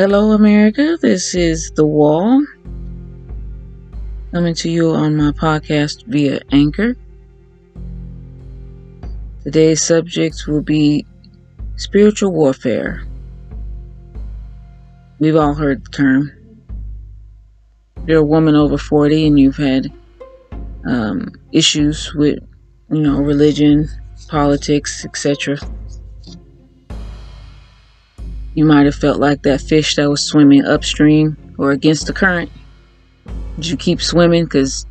Hello, 0.00 0.32
America. 0.32 0.96
This 0.98 1.34
is 1.34 1.72
The 1.72 1.84
Wall. 1.84 2.42
Coming 4.32 4.54
to 4.54 4.70
you 4.70 4.92
on 4.92 5.14
my 5.14 5.30
podcast 5.32 6.06
via 6.06 6.40
Anchor. 6.52 6.96
Today's 9.44 9.82
subject 9.82 10.46
will 10.46 10.62
be 10.62 11.04
spiritual 11.76 12.32
warfare. 12.32 13.02
We've 15.18 15.36
all 15.36 15.52
heard 15.52 15.84
the 15.84 15.90
term. 15.90 16.32
If 17.98 18.08
you're 18.08 18.20
a 18.20 18.24
woman 18.24 18.54
over 18.54 18.78
40 18.78 19.26
and 19.26 19.38
you've 19.38 19.58
had 19.58 19.92
um, 20.86 21.30
issues 21.52 22.14
with, 22.14 22.38
you 22.90 23.02
know, 23.02 23.20
religion, 23.20 23.86
politics, 24.28 25.04
etc. 25.04 25.58
You 28.54 28.64
might 28.64 28.86
have 28.86 28.94
felt 28.94 29.20
like 29.20 29.42
that 29.42 29.60
fish 29.60 29.96
that 29.96 30.10
was 30.10 30.26
swimming 30.26 30.64
upstream 30.64 31.36
or 31.58 31.70
against 31.70 32.06
the 32.06 32.12
current. 32.12 32.50
Did 33.56 33.66
you 33.68 33.76
keep 33.76 34.00
swimming 34.00 34.44
because 34.44 34.86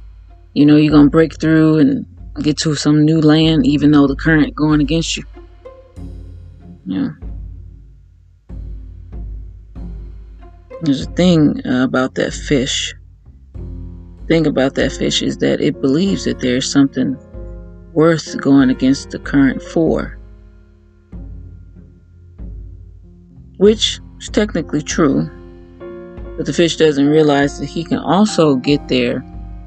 you 0.54 0.66
know 0.66 0.77
you're 0.77 0.94
gonna 0.94 1.09
break 1.09 1.40
through 1.40 1.80
and 1.80 2.05
get 2.41 2.58
to 2.59 2.76
some 2.76 3.03
new 3.03 3.20
land, 3.20 3.66
even 3.66 3.91
though 3.91 4.08
the 4.08 4.16
current 4.16 4.55
going 4.55 4.81
against 4.81 5.17
you? 5.17 5.23
Yeah. 6.86 7.09
There's 10.81 11.02
a 11.02 11.12
thing 11.12 11.62
uh, 11.66 11.84
about 11.84 12.16
that 12.16 12.34
fish. 12.34 12.94
Thing 14.28 14.48
about 14.48 14.76
that 14.76 14.91
fish 14.91 15.22
is 15.22 15.38
that 15.39 15.59
it 15.59 15.81
believes 15.81 16.23
that 16.26 16.39
there's 16.39 16.72
something 16.72 17.17
worth 17.94 18.39
going 18.39 18.70
against 18.70 19.09
the 19.09 19.20
current 19.20 19.62
for. 19.62 20.19
Which 23.59 23.99
is 24.19 24.29
technically 24.29 24.81
true. 24.81 25.29
But 26.38 26.45
the 26.45 26.53
fish 26.53 26.77
doesn't 26.77 27.07
realize 27.07 27.59
that 27.59 27.65
he 27.65 27.83
can 27.83 27.99
also 27.99 28.55
get 28.55 28.88
there 28.88 29.19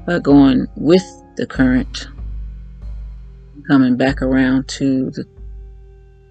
by 0.07 0.17
going 0.17 0.65
with 0.75 1.03
the 1.37 1.45
current, 1.45 2.07
coming 3.67 3.95
back 3.95 4.23
around 4.23 4.67
to 4.79 5.11
the 5.11 5.25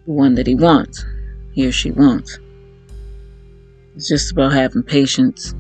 one 0.06 0.34
that 0.34 0.48
he 0.48 0.56
wants, 0.56 1.06
he 1.52 1.64
or 1.64 1.70
she 1.70 1.92
wants. 1.92 2.40
It's 3.94 4.08
just 4.08 4.32
about 4.32 4.52
having 4.52 4.82
patience 4.82 5.52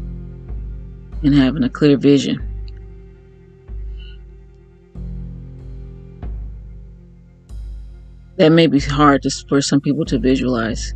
and 1.22 1.32
having 1.32 1.62
a 1.62 1.70
clear 1.70 1.96
vision. 1.96 2.42
That 8.38 8.50
may 8.50 8.66
be 8.66 8.80
hard 8.80 9.22
for 9.48 9.62
some 9.62 9.80
people 9.80 10.04
to 10.06 10.18
visualize. 10.18 10.94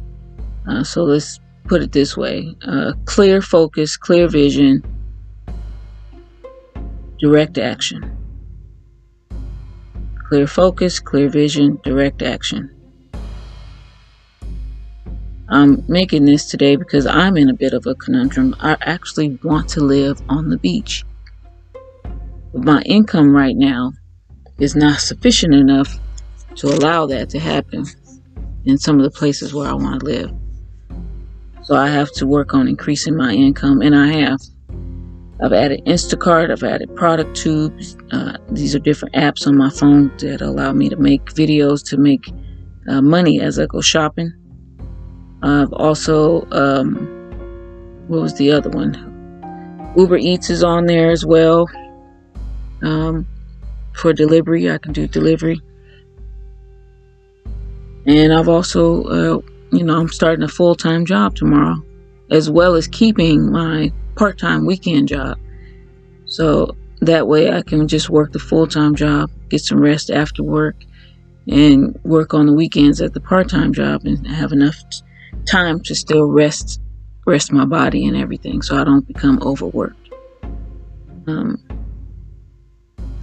Uh, 0.69 0.83
so 0.83 1.05
let's 1.05 1.39
put 1.67 1.83
it 1.83 1.93
this 1.93 2.17
way 2.17 2.55
uh, 2.67 2.93
clear 3.05 3.41
focus, 3.41 3.97
clear 3.97 4.29
vision, 4.29 4.83
direct 7.19 7.59
action. 7.59 8.13
Clear 10.29 10.47
focus, 10.47 10.99
clear 10.99 11.29
vision, 11.29 11.79
direct 11.85 12.23
action. 12.23 12.71
I'm 15.49 15.85
making 15.87 16.25
this 16.25 16.47
today 16.47 16.75
because 16.75 17.07
I'm 17.07 17.37
in 17.37 17.49
a 17.49 17.55
bit 17.55 17.73
of 17.73 17.87
a 17.87 17.95
conundrum. 17.95 18.57
I 18.59 18.77
actually 18.81 19.39
want 19.45 19.69
to 19.71 19.81
live 19.81 20.21
on 20.29 20.49
the 20.49 20.59
beach. 20.59 21.05
But 22.53 22.65
my 22.65 22.83
income 22.83 23.35
right 23.35 23.57
now 23.57 23.93
is 24.59 24.75
not 24.75 24.99
sufficient 24.99 25.55
enough 25.55 26.01
to 26.57 26.67
allow 26.67 27.07
that 27.07 27.31
to 27.31 27.39
happen 27.39 27.85
in 28.65 28.77
some 28.77 28.99
of 28.99 29.05
the 29.05 29.17
places 29.17 29.55
where 29.55 29.69
I 29.69 29.75
want 29.75 30.01
to 30.01 30.07
live. 30.07 30.33
So 31.67 31.75
I 31.75 31.89
have 31.89 32.13
to 32.13 32.29
work 32.29 32.55
on 32.55 32.69
increasing 32.69 33.17
my 33.17 33.33
income, 33.33 33.83
and 33.83 33.93
I 33.93 34.07
have. 34.07 34.41
I've 35.43 35.53
added 35.53 35.85
Instacart, 35.85 36.53
I've 36.53 36.63
added 36.63 36.95
Product 36.95 37.37
Tubes. 37.37 37.97
Uh, 38.13 38.37
these 38.51 38.77
are 38.77 38.79
different 38.79 39.17
apps 39.17 39.49
on 39.49 39.57
my 39.57 39.69
phone 39.69 40.17
that 40.19 40.43
allow 40.43 40.73
me 40.73 40.89
to 40.89 40.97
make 40.97 41.25
videos 41.25 41.85
to 41.89 41.97
make 41.97 42.33
uh, 42.89 43.03
money 43.03 43.41
as 43.41 43.59
I 43.59 43.67
go 43.67 43.81
shopping. 43.81 44.33
I've 45.43 45.73
also, 45.73 46.49
um, 46.53 46.95
what 48.07 48.23
was 48.23 48.35
the 48.35 48.53
other 48.53 48.71
one? 48.71 48.95
Uber 49.97 50.19
Eats 50.19 50.51
is 50.51 50.63
on 50.63 50.87
there 50.87 51.11
as 51.11 51.27
well. 51.27 51.69
Um, 52.83 53.27
for 53.93 54.13
delivery, 54.13 54.71
I 54.71 54.79
can 54.79 54.93
do 54.93 55.09
delivery. 55.09 55.61
And 58.07 58.33
I've 58.33 58.49
also 58.49 59.03
uh, 59.03 59.56
you 59.77 59.85
know, 59.85 59.99
I'm 59.99 60.09
starting 60.09 60.43
a 60.43 60.49
full 60.49 60.75
time 60.75 61.05
job 61.05 61.35
tomorrow, 61.37 61.77
as 62.31 62.49
well 62.49 62.75
as 62.75 62.87
keeping 62.89 63.53
my 63.53 63.93
part 64.15 64.39
time 64.39 64.65
weekend 64.65 65.09
job. 65.09 65.39
So 66.25 66.75
that 67.01 67.29
way 67.29 67.53
I 67.53 67.63
can 67.63 67.87
just 67.87 68.09
work 68.09 68.33
the 68.33 68.39
full 68.39 68.67
time 68.67 68.95
job, 68.95 69.31
get 69.51 69.61
some 69.61 69.81
rest 69.81 70.11
after 70.11 70.43
work, 70.43 70.77
and 71.47 71.99
work 72.05 72.33
on 72.33 72.47
the 72.47 72.53
weekends 72.53 73.01
at 73.01 73.13
the 73.13 73.21
part 73.21 73.51
time 73.51 73.73
job 73.73 74.07
and 74.07 74.27
have 74.27 74.53
enough 74.53 74.77
time 75.47 75.81
to 75.81 75.95
still 75.95 76.27
rest 76.27 76.81
rest 77.27 77.53
my 77.53 77.65
body 77.65 78.07
and 78.07 78.17
everything 78.17 78.63
so 78.63 78.77
I 78.77 78.85
don't 78.85 79.07
become 79.07 79.41
overworked. 79.43 80.09
Um, 81.27 81.61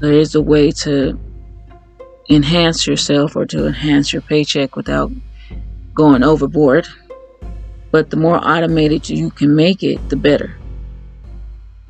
there 0.02 0.14
is 0.14 0.36
a 0.36 0.42
way 0.42 0.72
to 0.72 1.18
enhance 2.30 2.86
yourself 2.86 3.36
or 3.36 3.46
to 3.46 3.68
enhance 3.68 4.12
your 4.12 4.22
paycheck 4.22 4.76
without 4.76 5.12
going 5.94 6.24
overboard. 6.24 6.88
But 7.92 8.10
the 8.10 8.18
more 8.18 8.38
automated 8.38 9.10
you 9.10 9.30
can 9.30 9.56
make 9.56 9.84
it, 9.84 10.10
the 10.10 10.16
better. 10.16 10.56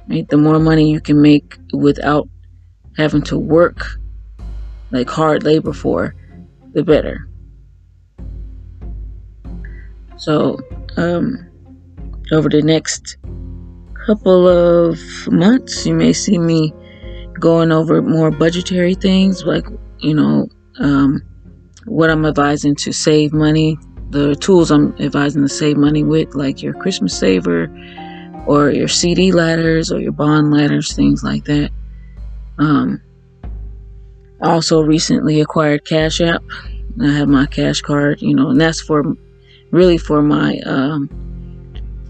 Right? 0.08 0.28
The 0.28 0.38
more 0.38 0.60
money 0.60 0.92
you 0.92 1.00
can 1.00 1.22
make 1.22 1.58
without 1.72 2.28
having 2.98 3.22
to 3.24 3.38
work 3.38 3.86
like 4.92 5.10
hard 5.10 5.44
labor 5.44 5.74
for, 5.74 6.14
the 6.74 6.84
better. 6.84 7.28
So, 10.18 10.60
um, 10.98 11.50
over 12.32 12.50
the 12.50 12.62
next 12.62 13.18
couple 14.06 14.48
of 14.48 15.00
months, 15.28 15.86
you 15.86 15.96
may 15.96 16.14
see 16.14 16.38
me 16.38 16.74
going 17.40 17.72
over 17.72 18.02
more 18.02 18.32
budgetary 18.32 18.94
things 18.94 19.44
like, 19.44 19.66
you 20.00 20.14
know, 20.14 20.48
um, 20.80 21.22
what 21.86 22.10
I'm 22.10 22.26
advising 22.26 22.76
to 22.76 22.94
save 22.94 23.34
money 23.34 23.78
the 24.14 24.36
tools 24.36 24.70
I'm 24.70 24.96
advising 25.00 25.42
to 25.42 25.50
save 25.50 25.76
money 25.76 26.04
with, 26.04 26.36
like 26.36 26.62
your 26.62 26.74
Christmas 26.76 27.18
saver 27.18 27.70
or 28.46 28.70
your 28.70 28.88
CD 28.88 29.32
ladders 29.32 29.92
or 29.92 30.00
your 30.00 30.12
bond 30.12 30.52
ladders, 30.52 30.94
things 30.94 31.24
like 31.24 31.46
that. 31.46 31.72
Um, 32.60 33.02
also 34.42 34.82
recently 34.82 35.42
acquired 35.42 35.86
Cash 35.86 36.22
App. 36.22 36.44
I 37.02 37.12
have 37.12 37.28
my 37.28 37.48
cash 37.48 37.82
card, 37.82 38.22
you 38.22 38.36
know, 38.36 38.50
and 38.50 38.62
that's 38.62 38.80
for 38.80 39.04
really 39.72 39.98
for 39.98 40.22
my 40.22 40.60
um, 40.66 41.10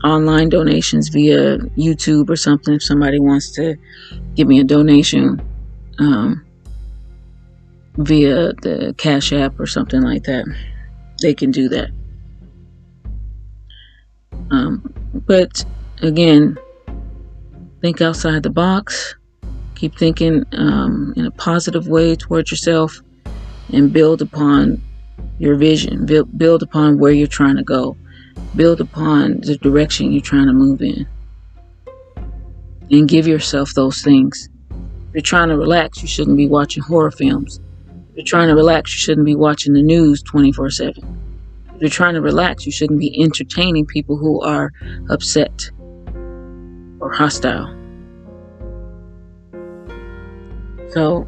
online 0.04 0.50
donations 0.50 1.08
via 1.08 1.58
YouTube 1.78 2.30
or 2.30 2.36
something. 2.36 2.74
If 2.74 2.84
somebody 2.84 3.20
wants 3.20 3.52
to 3.52 3.78
give 4.36 4.50
me 4.50 4.60
a 4.60 4.66
donation 4.66 5.42
um, 6.00 6.46
via 7.96 8.52
the 8.54 8.94
Cash 8.98 9.32
App 9.32 9.58
or 9.58 9.68
something 9.68 10.02
like 10.02 10.24
that 10.24 10.46
they 11.24 11.34
can 11.34 11.50
do 11.50 11.68
that. 11.70 11.90
Um, 14.52 14.94
but 15.26 15.66
again, 16.02 16.58
think 17.82 18.02
outside 18.02 18.44
the 18.44 18.52
box. 18.52 19.16
Keep 19.76 19.98
thinking 19.98 20.46
um, 20.52 21.14
in 21.18 21.26
a 21.26 21.32
positive 21.32 21.88
way 21.88 22.16
towards 22.16 22.52
yourself 22.52 23.02
and 23.74 23.92
build 23.92 24.22
upon 24.22 24.82
your 25.40 25.56
vision. 25.56 26.06
Build, 26.06 26.38
build 26.38 26.62
upon 26.62 27.00
where 27.00 27.12
you're 27.12 27.28
trying 27.28 27.56
to 27.56 27.64
go. 27.64 27.98
Build 28.56 28.80
upon 28.80 29.42
the 29.42 29.58
direction 29.58 30.12
you're 30.12 30.22
trying 30.22 30.48
to 30.48 30.54
move 30.54 30.82
in. 30.82 31.08
And 32.92 33.10
give 33.10 33.26
yourself 33.26 33.74
those 33.74 34.02
things. 34.02 34.50
If 34.70 35.16
you're 35.16 35.22
trying 35.22 35.50
to 35.50 35.58
relax, 35.58 36.02
you 36.02 36.08
shouldn't 36.08 36.38
be 36.38 36.48
watching 36.48 36.84
horror 36.84 37.12
films 37.12 37.60
you're 38.16 38.26
trying 38.26 38.48
to 38.48 38.56
relax, 38.56 38.94
you 38.94 39.00
shouldn't 39.00 39.26
be 39.26 39.36
watching 39.36 39.74
the 39.74 39.82
news 39.82 40.22
24 40.24 40.70
7. 40.70 41.24
If 41.76 41.82
you're 41.82 41.90
trying 41.90 42.14
to 42.14 42.22
relax, 42.22 42.66
you 42.66 42.72
shouldn't 42.72 43.00
be 43.00 43.22
entertaining 43.22 43.86
people 43.86 44.18
who 44.18 44.42
are 44.42 44.72
upset 45.10 45.72
or 47.00 47.12
hostile. 47.12 47.68
So 50.90 51.28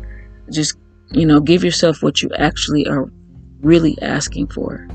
just, 0.51 0.77
you 1.11 1.25
know, 1.25 1.39
give 1.39 1.63
yourself 1.63 2.03
what 2.03 2.21
you 2.21 2.29
actually 2.37 2.87
are 2.87 3.09
really 3.61 3.97
asking 4.01 4.47
for. 4.47 4.87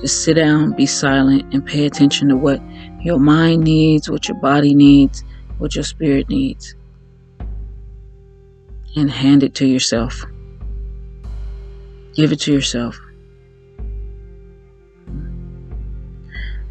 Just 0.00 0.24
sit 0.24 0.34
down, 0.34 0.72
be 0.72 0.84
silent, 0.84 1.54
and 1.54 1.64
pay 1.64 1.86
attention 1.86 2.28
to 2.28 2.36
what 2.36 2.60
your 3.00 3.18
mind 3.18 3.64
needs, 3.64 4.10
what 4.10 4.28
your 4.28 4.36
body 4.38 4.74
needs, 4.74 5.24
what 5.58 5.74
your 5.74 5.84
spirit 5.84 6.28
needs. 6.28 6.74
And 8.94 9.10
hand 9.10 9.42
it 9.42 9.54
to 9.54 9.66
yourself. 9.66 10.26
Give 12.14 12.32
it 12.32 12.40
to 12.40 12.52
yourself. 12.52 12.98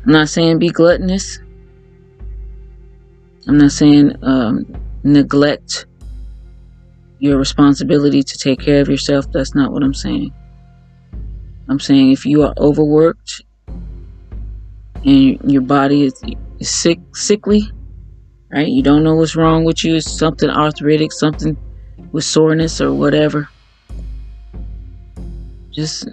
I'm 0.03 0.13
not 0.13 0.29
saying 0.29 0.59
be 0.59 0.69
gluttonous. 0.69 1.39
I'm 3.47 3.57
not 3.57 3.71
saying 3.71 4.15
um, 4.23 4.65
neglect 5.03 5.85
your 7.19 7.37
responsibility 7.37 8.23
to 8.23 8.37
take 8.37 8.59
care 8.59 8.81
of 8.81 8.89
yourself. 8.89 9.25
That's 9.31 9.53
not 9.53 9.71
what 9.71 9.83
I'm 9.83 9.93
saying. 9.93 10.31
I'm 11.69 11.79
saying 11.79 12.11
if 12.11 12.25
you 12.25 12.41
are 12.43 12.53
overworked 12.57 13.43
and 15.05 15.39
your 15.51 15.61
body 15.61 16.03
is, 16.03 16.21
is 16.59 16.69
sick, 16.69 16.99
sickly, 17.13 17.69
right? 18.51 18.67
You 18.67 18.81
don't 18.81 19.03
know 19.03 19.15
what's 19.15 19.35
wrong 19.35 19.65
with 19.65 19.83
you. 19.83 19.95
It's 19.95 20.17
something 20.17 20.49
arthritic, 20.49 21.11
something 21.11 21.55
with 22.11 22.23
soreness 22.23 22.81
or 22.81 22.93
whatever. 22.93 23.47
Just 25.71 26.07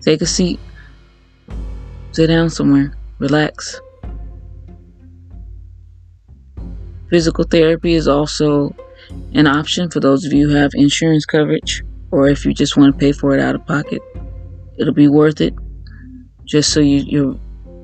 take 0.00 0.20
a 0.22 0.26
seat, 0.26 0.60
sit 2.12 2.28
down 2.28 2.50
somewhere, 2.50 2.96
relax. 3.18 3.80
Physical 7.10 7.44
therapy 7.44 7.94
is 7.94 8.08
also 8.08 8.74
an 9.34 9.46
option 9.46 9.90
for 9.90 10.00
those 10.00 10.24
of 10.24 10.32
you 10.32 10.48
who 10.48 10.54
have 10.54 10.70
insurance 10.74 11.26
coverage 11.26 11.82
or 12.10 12.28
if 12.28 12.44
you 12.46 12.54
just 12.54 12.76
want 12.76 12.94
to 12.94 12.98
pay 12.98 13.12
for 13.12 13.36
it 13.36 13.40
out 13.40 13.54
of 13.54 13.66
pocket. 13.66 14.00
It'll 14.78 14.94
be 14.94 15.08
worth 15.08 15.40
it 15.40 15.54
just 16.44 16.72
so 16.72 16.80
you, 16.80 16.98
your 16.98 17.34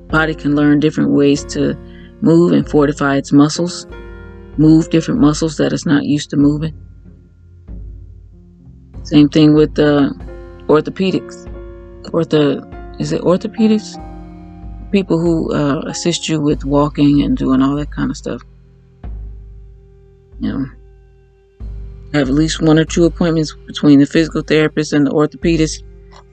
body 0.08 0.34
can 0.34 0.54
learn 0.54 0.80
different 0.80 1.10
ways 1.10 1.44
to 1.44 1.74
move 2.20 2.52
and 2.52 2.68
fortify 2.68 3.16
its 3.16 3.32
muscles, 3.32 3.86
move 4.56 4.90
different 4.90 5.20
muscles 5.20 5.56
that 5.56 5.72
it's 5.72 5.86
not 5.86 6.04
used 6.04 6.30
to 6.30 6.36
moving. 6.36 6.74
Same 9.04 9.28
thing 9.28 9.54
with 9.54 9.78
uh, 9.78 10.10
orthopedics. 10.68 11.46
Ortho, 12.10 13.00
is 13.00 13.12
it 13.12 13.22
orthopedics? 13.22 13.96
People 14.92 15.18
who 15.18 15.52
uh, 15.52 15.82
assist 15.86 16.28
you 16.28 16.40
with 16.40 16.64
walking 16.64 17.22
and 17.22 17.36
doing 17.36 17.62
all 17.62 17.76
that 17.76 17.90
kind 17.90 18.10
of 18.10 18.16
stuff. 18.16 18.42
You 20.40 20.52
know, 20.52 20.66
have 22.14 22.28
at 22.28 22.34
least 22.34 22.62
one 22.62 22.78
or 22.78 22.84
two 22.84 23.04
appointments 23.04 23.54
between 23.66 23.98
the 23.98 24.06
physical 24.06 24.42
therapist 24.42 24.92
and 24.92 25.06
the 25.06 25.10
orthopedist 25.10 25.82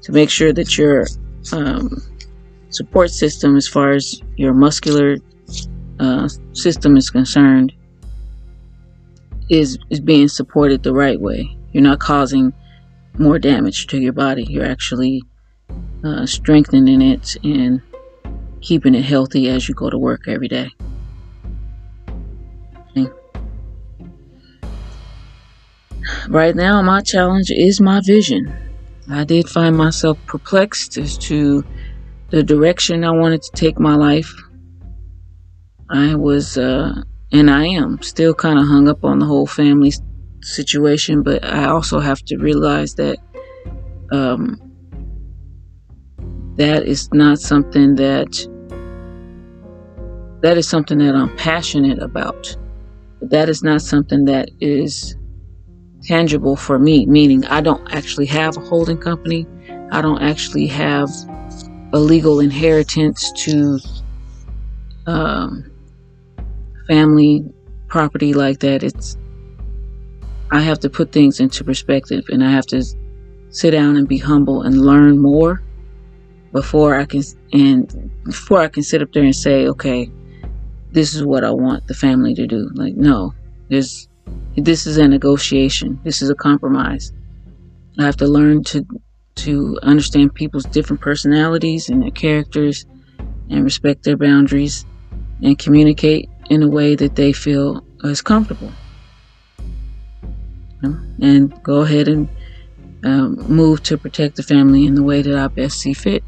to 0.02 0.12
make 0.12 0.30
sure 0.30 0.54
that 0.54 0.78
your 0.78 1.06
um, 1.52 2.02
support 2.70 3.10
system, 3.10 3.56
as 3.56 3.68
far 3.68 3.92
as 3.92 4.22
your 4.38 4.54
muscular 4.54 5.18
uh, 6.00 6.30
system 6.54 6.96
is 6.98 7.10
concerned, 7.10 7.74
is 9.50 9.78
is 9.90 10.00
being 10.00 10.28
supported 10.28 10.84
the 10.84 10.94
right 10.94 11.20
way. 11.20 11.58
You're 11.72 11.84
not 11.84 12.00
causing 12.00 12.54
more 13.20 13.40
damage 13.40 13.88
to 13.88 14.00
your 14.00 14.14
body. 14.14 14.44
You're 14.44 14.66
actually 14.66 15.24
uh, 16.04 16.26
strengthening 16.26 17.02
it 17.02 17.38
and 17.44 17.82
keeping 18.62 18.96
it 18.96 19.04
healthy 19.04 19.50
as 19.50 19.68
you 19.68 19.76
go 19.76 19.90
to 19.90 19.98
work 19.98 20.28
every 20.28 20.48
day. 20.48 20.70
Okay. 22.98 23.12
Right 26.28 26.56
now, 26.56 26.82
my 26.82 27.02
challenge 27.02 27.52
is 27.52 27.80
my 27.80 28.02
vision. 28.02 28.54
I 29.10 29.24
did 29.24 29.48
find 29.48 29.78
myself 29.78 30.18
perplexed 30.26 30.98
as 30.98 31.18
to 31.20 31.64
the 32.32 32.44
direction 32.44 33.04
I 33.04 33.12
wanted 33.12 33.44
to 33.44 33.52
take 33.52 33.80
my 33.80 33.96
life. 33.96 34.34
I 35.90 36.16
was, 36.16 36.58
uh, 36.58 37.04
and 37.32 37.52
I 37.52 37.68
am 37.68 38.02
still 38.02 38.34
kind 38.34 38.58
of 38.58 38.66
hung 38.66 38.88
up 38.88 39.04
on 39.04 39.20
the 39.20 39.26
whole 39.26 39.46
family 39.46 39.94
situation, 40.46 41.24
but 41.24 41.44
I 41.44 41.66
also 41.66 42.00
have 42.00 42.22
to 42.26 42.38
realize 42.38 42.94
that 42.96 43.18
um, 44.12 44.62
that 46.56 46.86
is 46.86 47.10
not 47.14 47.40
something 47.40 47.96
that 47.96 48.30
that 50.42 50.58
is 50.58 50.70
something 50.70 51.00
that 51.00 51.16
I'm 51.16 51.36
passionate 51.38 52.00
about. 52.00 52.56
But 53.20 53.32
that 53.32 53.50
is 53.50 53.64
not 53.64 53.82
something 53.82 54.26
that 54.26 54.50
is 54.60 55.16
tangible 56.04 56.56
for 56.56 56.78
me, 56.78 57.08
meaning 57.08 57.44
I 57.46 57.62
don't 57.62 57.92
actually 57.92 58.28
have 58.28 58.56
a 58.56 58.62
holding 58.62 58.98
company. 58.98 59.48
I 59.92 60.02
don't 60.02 60.22
actually 60.22 60.68
have 60.68 61.10
a 61.94 62.00
legal 62.00 62.40
inheritance 62.40 63.32
to 63.46 63.80
um, 65.08 65.72
family 66.88 67.44
property 67.88 68.34
like 68.34 68.60
that. 68.60 68.84
It's 68.84 69.18
I 70.52 70.62
have 70.62 70.80
to 70.80 70.90
put 70.90 71.12
things 71.12 71.40
into 71.40 71.64
perspective 71.64 72.26
and 72.30 72.44
I 72.44 72.52
have 72.52 72.66
to 72.68 72.84
sit 73.50 73.72
down 73.72 73.96
and 73.98 74.08
be 74.08 74.18
humble 74.18 74.62
and 74.62 74.82
learn 74.82 75.20
more 75.20 75.64
before 76.52 76.96
I 76.96 77.06
can 77.06 77.24
and 77.52 78.12
before 78.24 78.60
I 78.60 78.68
can 78.68 78.84
sit 78.84 79.02
up 79.02 79.12
there 79.14 79.24
and 79.24 79.36
say, 79.36 79.68
okay, 79.68 80.10
this 80.92 81.14
is 81.14 81.24
what 81.24 81.44
I 81.44 81.52
want 81.52 81.88
the 81.88 81.94
family 81.94 82.34
to 82.36 82.48
do. 82.48 82.70
Like, 82.74 82.96
no, 82.96 83.34
there's 83.70 84.08
this 84.56 84.88
is 84.88 84.98
a 84.98 85.08
negotiation. 85.08 86.00
This 86.04 86.22
is 86.22 86.30
a 86.30 86.36
compromise. 86.36 87.12
I 88.00 88.04
have 88.04 88.18
to 88.18 88.28
learn 88.28 88.64
to 88.66 88.86
to 89.36 89.78
understand 89.84 90.34
people's 90.34 90.66
different 90.66 91.02
personalities 91.02 91.90
and 91.90 92.02
their 92.02 92.12
characters 92.12 92.86
and 93.50 93.64
respect 93.64 94.04
their 94.04 94.16
boundaries 94.18 94.86
and 95.44 95.60
communicate 95.60 96.30
in 96.50 96.64
a 96.64 96.70
way 96.70 96.96
that 96.96 97.16
they 97.16 97.34
feel 97.34 97.86
is 98.04 98.22
comfortable. 98.22 98.72
And 101.22 101.64
go 101.64 101.82
ahead 101.82 102.08
and 102.08 102.30
um, 103.04 103.36
move 103.48 103.84
to 103.84 103.98
protect 103.98 104.36
the 104.36 104.44
family 104.44 104.86
in 104.86 104.96
the 104.96 105.04
way 105.04 105.22
that 105.22 105.36
I 105.38 105.48
best 105.48 105.80
see 105.80 105.94
fit. 105.94 106.24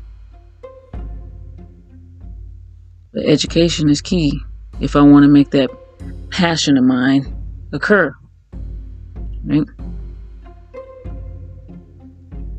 But 3.13 3.25
education 3.25 3.89
is 3.89 4.01
key 4.01 4.39
if 4.79 4.95
I 4.95 5.01
want 5.01 5.23
to 5.23 5.29
make 5.29 5.49
that 5.51 5.69
passion 6.29 6.77
of 6.77 6.83
mine 6.83 7.35
occur. 7.73 8.13
Right? 9.43 9.67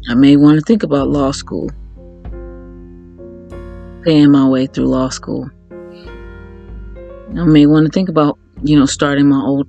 I 0.09 0.15
may 0.15 0.37
want 0.37 0.59
to 0.59 0.63
think 0.63 0.83
about 0.83 1.09
law 1.09 1.33
school, 1.33 1.71
paying 4.05 4.31
my 4.31 4.49
way 4.49 4.67
through 4.67 4.87
law 4.87 5.11
school. 5.11 5.51
I 7.37 7.45
may 7.45 7.67
want 7.67 7.87
to 7.87 7.93
think 7.93 8.09
about, 8.09 8.39
you 8.63 8.79
know, 8.79 8.87
starting 8.87 9.29
my 9.29 9.41
old 9.41 9.69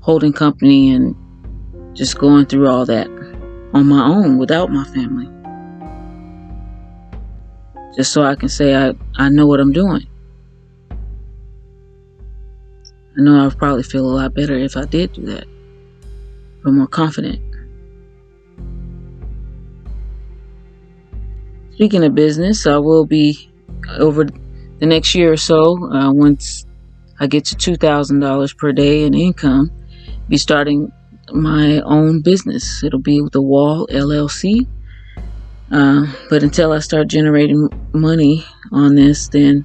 holding 0.00 0.34
company 0.34 0.90
and 0.94 1.16
just 1.94 2.18
going 2.18 2.46
through 2.46 2.68
all 2.68 2.86
that 2.86 3.08
on 3.74 3.86
my 3.86 4.04
own 4.04 4.38
without 4.38 4.70
my 4.70 4.84
family. 4.84 5.28
Just 7.96 8.12
so 8.12 8.22
I 8.22 8.34
can 8.34 8.48
say 8.48 8.74
I, 8.74 8.94
I 9.16 9.28
know 9.28 9.46
what 9.46 9.60
I'm 9.60 9.72
doing. 9.72 10.06
I 13.18 13.22
know 13.22 13.44
I'd 13.44 13.58
probably 13.58 13.82
feel 13.82 14.06
a 14.06 14.14
lot 14.14 14.34
better 14.34 14.54
if 14.54 14.76
I 14.76 14.84
did 14.84 15.12
do 15.12 15.26
that. 15.26 15.44
but 16.62 16.72
more 16.72 16.86
confident. 16.86 17.40
Speaking 21.74 22.04
of 22.04 22.14
business, 22.14 22.66
I 22.66 22.76
will 22.76 23.04
be 23.04 23.50
over 23.98 24.24
the 24.24 24.86
next 24.86 25.14
year 25.14 25.32
or 25.32 25.36
so, 25.36 25.90
uh, 25.92 26.12
once 26.12 26.66
I 27.18 27.26
get 27.26 27.44
to 27.46 27.56
$2,000 27.56 28.56
per 28.56 28.72
day 28.72 29.04
in 29.04 29.14
income, 29.14 29.70
be 30.28 30.36
starting 30.36 30.92
my 31.32 31.80
own 31.80 32.22
business. 32.22 32.82
It'll 32.82 33.00
be 33.00 33.20
with 33.20 33.32
the 33.32 33.42
Wall 33.42 33.86
LLC. 33.88 34.66
Uh, 35.70 36.06
but 36.28 36.42
until 36.42 36.72
I 36.72 36.80
start 36.80 37.08
generating 37.08 37.68
money 37.92 38.44
on 38.72 38.96
this, 38.96 39.28
then 39.28 39.64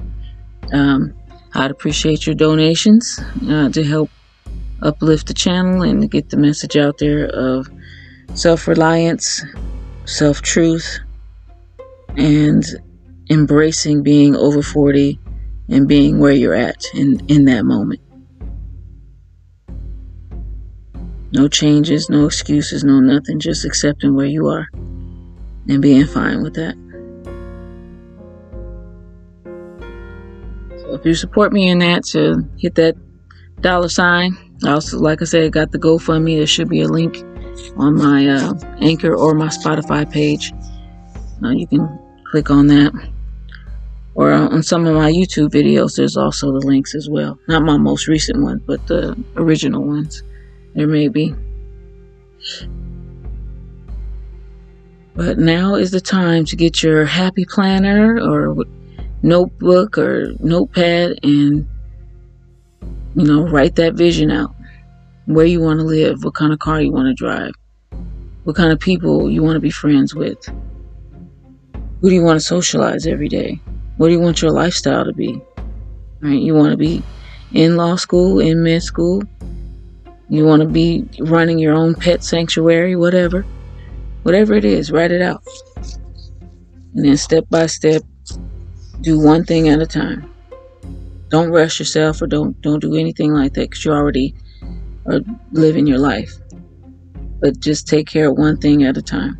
um, 0.74 1.14
I'd 1.54 1.72
appreciate 1.72 2.26
your 2.26 2.36
donations 2.36 3.20
uh, 3.50 3.70
to 3.70 3.84
help 3.84 4.10
uplift 4.82 5.28
the 5.28 5.34
channel 5.34 5.82
and 5.82 6.10
get 6.12 6.30
the 6.30 6.38
message 6.38 6.78
out 6.78 6.98
there 7.00 7.26
of 7.28 7.68
self 8.34 8.68
reliance, 8.68 9.44
self 10.06 10.42
truth, 10.42 11.00
and 12.18 12.64
embracing 13.30 14.04
being 14.04 14.36
over 14.36 14.62
40 14.62 15.20
and 15.70 15.88
being 15.88 16.20
where 16.20 16.32
you're 16.32 16.54
at 16.54 16.84
in, 16.94 17.26
in 17.28 17.46
that 17.46 17.66
moment. 17.66 18.02
No 21.36 21.50
changes, 21.50 22.10
no 22.10 22.25
excuses, 22.27 22.86
no 22.86 23.01
nothing, 23.01 23.42
just 23.42 23.65
accepting 23.65 24.15
where 24.15 24.25
you 24.25 24.48
are 24.48 24.70
and 25.68 25.82
being 25.82 26.06
fine 26.06 26.42
with 26.42 26.54
that. 26.54 26.75
So 30.80 30.94
if 30.96 31.06
you 31.06 31.13
support 31.13 31.51
me 31.51 31.68
in 31.68 31.80
that, 31.80 32.06
to 32.13 32.42
hit 32.58 32.75
that 32.75 32.96
dollar 33.60 33.89
sign. 33.89 34.38
Also, 34.65 34.98
like 34.98 35.22
I 35.22 35.25
said, 35.25 35.51
got 35.51 35.74
the 35.74 35.77
GoFundMe. 35.77 36.38
There 36.38 36.48
should 36.48 36.70
be 36.70 36.80
a 36.80 36.88
link 36.88 37.18
on 37.75 37.98
my 37.98 38.27
uh, 38.30 38.54
Anchor 38.80 39.13
or 39.13 39.34
my 39.34 39.48
Spotify 39.48 40.10
page. 40.10 40.54
Uh, 41.44 41.50
you 41.50 41.68
can 41.68 42.00
click 42.32 42.50
on 42.50 42.68
that. 42.68 42.94
Or 44.13 44.32
on 44.32 44.63
some 44.63 44.86
of 44.86 44.96
my 44.96 45.12
YouTube 45.12 45.50
videos, 45.50 45.98
there's 45.98 46.15
also 46.15 46.54
the 46.54 46.65
links 46.65 46.96
as 46.96 47.10
well. 47.10 47.38
Not 47.50 47.63
my 47.63 47.75
most 47.75 48.08
recent 48.08 48.42
one, 48.42 48.62
but 48.65 48.88
the 48.88 49.22
original 49.36 49.84
ones. 49.84 50.24
There 50.75 50.88
may 50.88 51.08
be. 51.08 51.34
But 55.15 55.39
now 55.39 55.75
is 55.75 55.91
the 55.91 56.01
time 56.01 56.46
to 56.46 56.55
get 56.55 56.84
your 56.84 57.05
happy 57.05 57.46
planner 57.46 58.20
or 58.22 58.65
notebook 59.24 59.98
or 59.98 60.34
notepad 60.39 61.17
and 61.24 61.67
you 63.15 63.24
know, 63.24 63.48
write 63.48 63.75
that 63.75 63.94
vision 63.94 64.29
out. 64.29 64.53
Where 65.25 65.46
you 65.46 65.62
want 65.62 65.79
to 65.79 65.86
live, 65.86 66.24
what 66.24 66.36
kind 66.36 66.53
of 66.53 66.60
car 66.60 66.82
you 66.82 66.91
want 66.91 67.08
to 67.08 67.13
drive, 67.13 67.53
what 68.44 68.55
kind 68.55 68.72
of 68.72 68.79
people 68.79 69.32
you 69.32 69.41
want 69.41 69.55
to 69.55 69.60
be 69.60 69.72
friends 69.72 70.13
with. 70.13 70.38
Who 72.01 72.10
do 72.10 72.15
you 72.15 72.22
want 72.22 72.39
to 72.39 72.46
socialize 72.46 73.08
every 73.08 73.29
day? 73.29 73.60
What 73.98 74.08
do 74.08 74.13
you 74.13 74.20
want 74.20 74.41
your 74.41 74.51
lifestyle 74.51 75.05
to 75.05 75.13
be? 75.13 75.41
Right? 76.20 76.39
You 76.39 76.53
want 76.53 76.72
to 76.72 76.77
be 76.77 77.01
in 77.53 77.77
law 77.77 77.96
school, 77.96 78.39
in 78.39 78.62
med 78.62 78.84
school. 78.84 79.24
You 80.29 80.46
want 80.46 80.62
to 80.62 80.67
be 80.67 81.05
running 81.20 81.60
your 81.60 81.75
own 81.75 81.94
pet 81.94 82.24
sanctuary, 82.24 82.96
whatever. 82.96 83.46
Whatever 84.24 84.55
it 84.55 84.65
is, 84.65 84.91
write 84.91 85.12
it 85.12 85.22
out. 85.22 85.44
And 86.96 87.05
then 87.05 87.17
step 87.17 87.46
by 87.50 87.67
step, 87.67 88.01
do 89.01 89.20
one 89.20 89.44
thing 89.44 89.70
at 89.70 89.82
a 89.82 89.86
time. 89.86 90.32
Don't 91.29 91.51
rush 91.51 91.79
yourself 91.79 92.22
or 92.22 92.27
don't 92.27 92.60
don't 92.62 92.79
do 92.79 92.96
anything 92.96 93.34
like 93.34 93.53
that 93.53 93.70
because 93.70 93.86
you 93.86 93.91
already 93.91 94.34
are 95.05 95.20
living 95.51 95.86
your 95.86 96.00
life. 96.00 96.34
But 97.39 97.60
just 97.60 97.88
take 97.88 98.08
care 98.08 98.29
of 98.29 98.38
one 98.38 98.58
thing 98.58 98.84
at 98.84 98.98
a 98.98 99.01
time. 99.01 99.38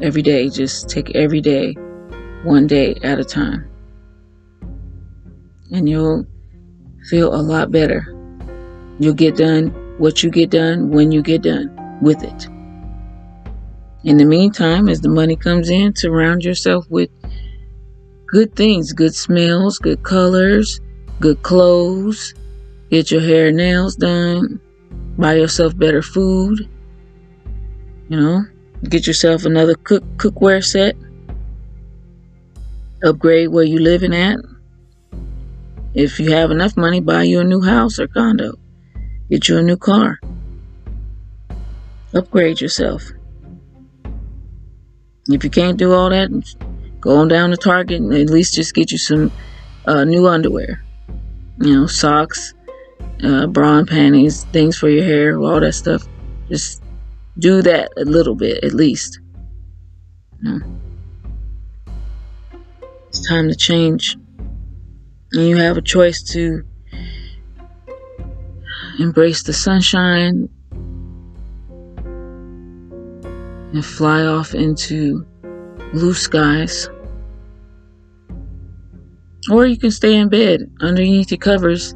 Every 0.00 0.22
day, 0.22 0.48
just 0.48 0.88
take 0.88 1.14
every 1.14 1.40
day, 1.40 1.72
one 2.44 2.66
day 2.66 2.94
at 3.02 3.18
a 3.18 3.24
time. 3.24 3.68
And 5.72 5.88
you'll 5.88 6.24
feel 7.10 7.34
a 7.34 7.42
lot 7.42 7.70
better. 7.70 8.17
You'll 8.98 9.14
get 9.14 9.36
done 9.36 9.68
what 9.98 10.22
you 10.22 10.30
get 10.30 10.50
done 10.50 10.90
when 10.90 11.12
you 11.12 11.22
get 11.22 11.42
done 11.42 11.98
with 12.00 12.22
it. 12.22 12.48
In 14.04 14.16
the 14.16 14.24
meantime, 14.24 14.88
as 14.88 15.00
the 15.00 15.08
money 15.08 15.36
comes 15.36 15.70
in, 15.70 15.94
surround 15.94 16.44
yourself 16.44 16.86
with 16.88 17.10
good 18.26 18.54
things, 18.54 18.92
good 18.92 19.14
smells, 19.14 19.78
good 19.78 20.02
colors, 20.02 20.80
good 21.20 21.42
clothes. 21.42 22.34
Get 22.90 23.10
your 23.10 23.20
hair 23.20 23.48
and 23.48 23.56
nails 23.56 23.96
done. 23.96 24.60
Buy 25.18 25.34
yourself 25.34 25.76
better 25.76 26.00
food. 26.00 26.68
You 28.08 28.16
know, 28.20 28.44
get 28.88 29.06
yourself 29.06 29.44
another 29.44 29.74
cook 29.74 30.04
cookware 30.16 30.64
set. 30.64 30.96
Upgrade 33.02 33.50
where 33.50 33.64
you're 33.64 33.82
living 33.82 34.14
at. 34.14 34.38
If 35.94 36.18
you 36.18 36.32
have 36.32 36.50
enough 36.50 36.76
money, 36.76 37.00
buy 37.00 37.24
you 37.24 37.40
a 37.40 37.44
new 37.44 37.60
house 37.60 37.98
or 37.98 38.06
condo. 38.06 38.58
Get 39.30 39.48
you 39.48 39.58
a 39.58 39.62
new 39.62 39.76
car. 39.76 40.20
Upgrade 42.14 42.60
yourself. 42.60 43.02
If 45.28 45.44
you 45.44 45.50
can't 45.50 45.76
do 45.76 45.92
all 45.92 46.08
that, 46.08 46.30
Go 47.00 47.16
on 47.18 47.28
down 47.28 47.50
to 47.50 47.56
Target 47.56 48.00
and 48.00 48.12
at 48.12 48.28
least 48.28 48.54
just 48.54 48.74
get 48.74 48.90
you 48.90 48.98
some 48.98 49.30
uh, 49.86 50.04
new 50.04 50.26
underwear. 50.26 50.82
You 51.60 51.74
know, 51.74 51.86
socks, 51.86 52.54
uh, 53.22 53.46
bra 53.46 53.78
and 53.78 53.88
panties, 53.88 54.44
things 54.44 54.76
for 54.76 54.88
your 54.88 55.04
hair, 55.04 55.38
all 55.38 55.60
that 55.60 55.72
stuff. 55.72 56.06
Just 56.48 56.82
do 57.38 57.62
that 57.62 57.92
a 57.96 58.04
little 58.04 58.34
bit 58.34 58.64
at 58.64 58.74
least. 58.74 59.20
You 60.42 60.58
know. 60.58 60.80
It's 63.08 63.26
time 63.28 63.48
to 63.48 63.54
change. 63.54 64.16
And 65.32 65.48
you 65.48 65.56
have 65.56 65.76
a 65.76 65.82
choice 65.82 66.22
to 66.32 66.64
embrace 68.98 69.42
the 69.42 69.52
sunshine 69.52 70.48
and 73.72 73.84
fly 73.84 74.24
off 74.24 74.54
into 74.54 75.24
blue 75.92 76.14
skies. 76.14 76.88
Or 79.50 79.66
you 79.66 79.76
can 79.76 79.90
stay 79.90 80.16
in 80.16 80.28
bed 80.28 80.70
underneath 80.80 81.30
your 81.30 81.38
covers 81.38 81.92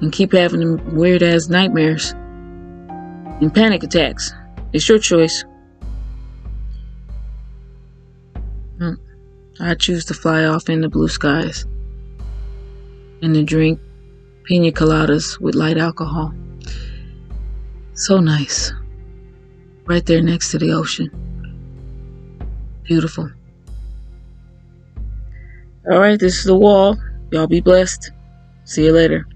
and 0.00 0.12
keep 0.12 0.32
having 0.32 0.94
weird 0.94 1.22
ass 1.22 1.48
nightmares 1.48 2.10
and 2.10 3.54
panic 3.54 3.82
attacks. 3.82 4.32
It's 4.72 4.88
your 4.88 4.98
choice. 4.98 5.44
Hmm. 8.78 8.94
I 9.60 9.74
choose 9.74 10.04
to 10.06 10.14
fly 10.14 10.44
off 10.44 10.68
in 10.68 10.80
the 10.80 10.88
blue 10.88 11.08
skies 11.08 11.66
and 13.22 13.34
to 13.34 13.44
drink 13.44 13.78
pina 14.44 14.72
coladas 14.72 15.40
with 15.40 15.54
light 15.54 15.78
alcohol. 15.78 16.34
So 17.94 18.18
nice. 18.18 18.72
Right 19.84 20.04
there 20.04 20.22
next 20.22 20.50
to 20.52 20.58
the 20.58 20.72
ocean. 20.72 21.10
Beautiful. 22.84 23.30
All 25.90 25.98
right, 25.98 26.18
this 26.18 26.38
is 26.38 26.44
the 26.44 26.56
wall. 26.56 26.96
Y'all 27.30 27.46
be 27.46 27.60
blessed. 27.60 28.12
See 28.64 28.84
you 28.84 28.92
later. 28.92 29.26